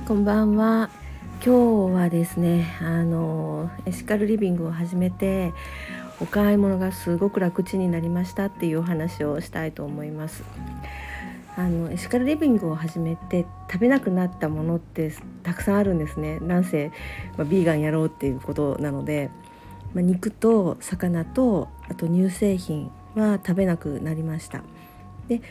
[0.00, 0.88] はいこんばんは。
[1.44, 5.52] 今日はですねあのエシカルリビングを始めて
[6.20, 10.42] お買い物がすごく楽ちになりましたっていうお話をしたいと思います。
[11.54, 15.12] あのエシカルリビングを始めて食べなくなったものって
[15.42, 16.40] たくさんあるんですね。
[16.40, 16.90] なんせ、
[17.36, 19.28] まあ、ビーガンやろうっていうことなので、
[19.92, 24.62] まあ、肉と魚とあと乳製品は食べなくなりました。
[25.28, 25.42] で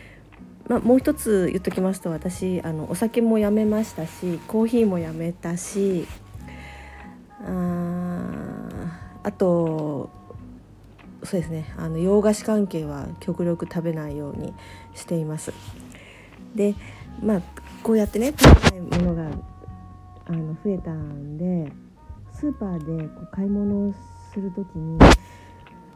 [0.69, 6.07] まあ、もう一つ言っときますと私あのお酒もやめましたしコーヒーもやめたし
[7.43, 8.59] あ
[9.23, 10.11] あと
[11.23, 14.53] そうですねあの洋菓子関係は極力食べないように
[14.93, 15.53] しています。
[16.55, 16.75] で
[17.21, 17.41] まあ
[17.83, 19.31] こうやってね食べないものが
[20.27, 21.71] あの増えたんで
[22.31, 23.93] スーパーでこう買い物を
[24.31, 24.99] する時に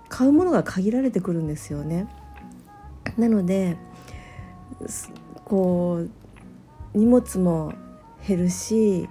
[0.10, 2.08] 買うものが限られてくるんですよね。
[3.18, 3.78] なので
[5.46, 7.74] こう荷物も
[8.28, 9.10] 減るし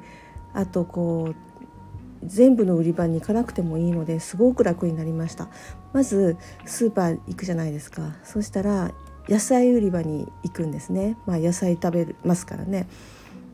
[0.54, 5.48] あとこう全部の売り場に行かなくてもいいのですごく楽になりました。
[5.92, 8.14] まずスーパー行くじゃないですか。
[8.24, 8.92] そしたら
[9.28, 11.16] 野菜売り場に行くんですね。
[11.26, 12.86] まあ野菜食べますからね。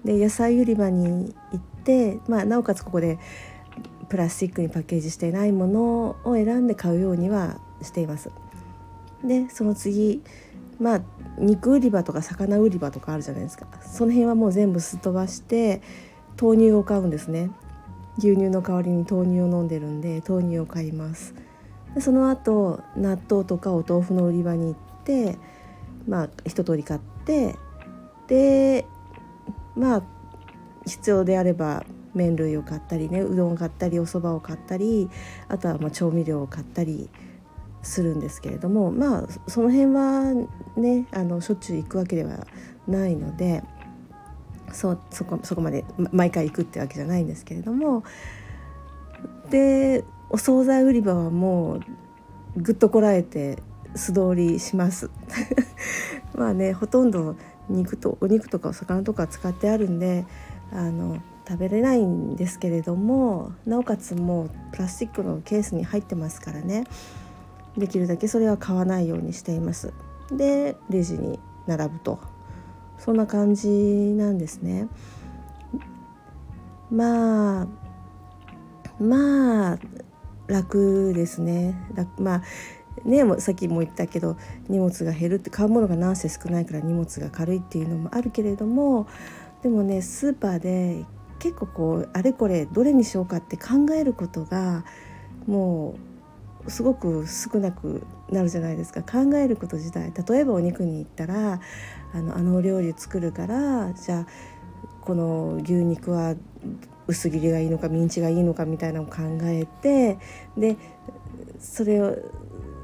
[0.04, 3.18] で野菜売り場に行って、まあ、なおかつここで
[4.08, 8.30] プラスチックにパッケージしていないものを選んで買うようにはしています。
[9.24, 10.22] でその次
[10.78, 11.00] まあ
[11.38, 13.66] 肉売り場とか魚売り場とかあるじゃないですか。
[13.80, 15.82] その辺はもう全部すっ飛ばして
[16.40, 17.50] 豆乳を買うんですね。
[18.18, 21.34] 牛乳の代わりに豆乳を飲んでるんで豆乳を買います。
[21.94, 25.38] でその後納豆とかお豆腐の売り場に行って
[26.06, 27.56] まあ一通り買って
[28.26, 28.86] で
[29.76, 30.02] まあ
[30.86, 35.08] 必要であれば麺類を買ったりねうどんを買ったりお蕎麦を買ったり
[35.48, 37.10] あとはま調味料を買ったり
[37.88, 40.34] するんですけれどもまあその辺は
[40.76, 42.46] ねあのしょっちゅう行くわけでは
[42.86, 43.64] ないので
[44.72, 48.04] そそこそこまで毎回行くってわけじゃないんですけれども
[49.50, 51.80] でお惣菜売り場はもう
[52.56, 53.62] ぐっとこらえて
[53.94, 55.10] 素通りします。
[56.36, 57.36] まあねほとんど
[57.68, 60.26] 肉とお肉とかお魚とか使ってあるんで
[60.72, 61.18] あの
[61.48, 66.84] 食べれないんですけれどもなおかつもうプラスチックのケースに入ってますからね。
[67.78, 69.92] できるだけそれは買わないようにしています。
[70.30, 72.18] でレジに並ぶと。
[72.98, 74.88] そんな感じなんですね。
[76.90, 77.66] まあ
[79.00, 79.78] まあ
[80.46, 81.78] 楽ですね。
[82.18, 82.42] まあ
[83.04, 84.36] ねさっきも言ったけど
[84.68, 89.06] 荷物が減るって買うものがなんせ少ないから荷物が軽いっていうのもあるけれども
[89.62, 91.04] でもねスーパーで
[91.38, 94.84] 結構こうあれこれどれにしようかって考えることが
[95.46, 96.17] もう
[96.68, 99.02] すごく少なくなるじゃないですか。
[99.02, 100.12] 考えること自体。
[100.28, 101.60] 例えばお肉に行ったら
[102.12, 104.26] あのあのお料理作るからじゃあ
[105.02, 106.34] この牛肉は
[107.06, 110.18] 薄切りがいいのかミンチがいいのかみたいなのを考えて
[110.56, 110.76] で
[111.58, 112.14] それを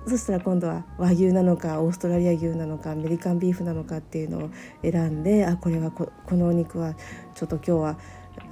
[0.07, 4.51] そしたら今度は和牛なのかオーストラリア牛なのかアメリカンビーフなのかっていうのを
[4.83, 6.95] 選んであこれはこのお肉は
[7.35, 7.89] ちょっと今日は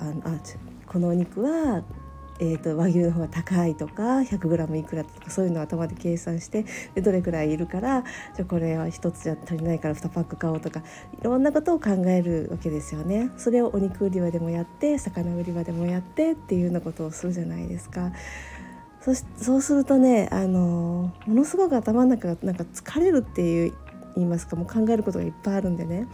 [0.00, 0.38] ああ
[0.86, 1.82] このお肉は
[2.38, 8.04] えーと、和牛の方が高いとか 100g いくらとかそういうのを頭で計算してでどれくらいいるから
[8.34, 13.30] じゃこれは1つじゃ足りないから2パック買おうとかいろんなことを考えるわけですよね。
[13.36, 18.12] それをお肉売り場でもやって魚売り場でもやってっていうようなことをするじゃないですか。
[19.00, 23.72] そしそうするとねあのものすごく頭の中がなんか疲れるっていう
[24.14, 26.06] 言いますかもう考えることがいっぱいあるんでね。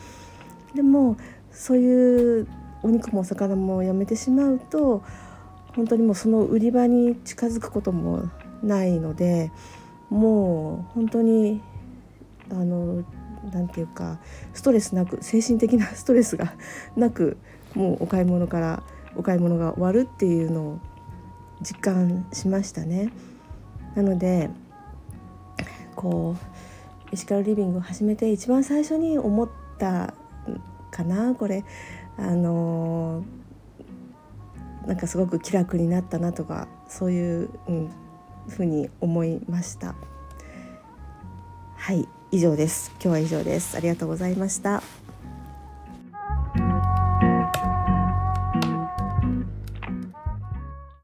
[0.74, 1.16] でも
[1.52, 2.46] そういう
[2.82, 5.02] お肉もお魚もやめてしまうと
[5.74, 8.30] 本当にもうその売り場に近づくことも
[8.62, 9.52] ないので
[10.10, 11.60] もう本当に
[12.50, 13.04] あの
[13.52, 14.18] なんていうか
[14.52, 16.52] ストレスなく精神的な ストレスが
[16.96, 17.36] なく
[17.74, 18.82] もうお買い物から
[19.16, 20.78] お買い物が終わるっていうのを
[21.60, 23.10] 実感しましたね。
[23.94, 24.50] なので
[25.96, 29.48] こうエシカルリビングを始めて一番最初に思っ
[29.78, 30.14] た
[30.90, 31.64] かなこれ
[32.16, 33.24] あの
[34.88, 37.90] なんかすごく気楽になったなとかそういう、うん、
[38.48, 39.94] ふうに思いました。
[41.76, 42.90] はい以上です。
[42.94, 43.76] 今日は以上です。
[43.76, 44.82] ありがとうございました。